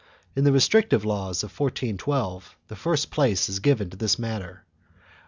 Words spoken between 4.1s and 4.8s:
matter.